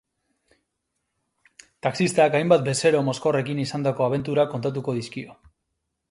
[1.87, 5.37] Taxistak hainbat bezero mozkorrekin izandako abenturak kontatuko dizkio.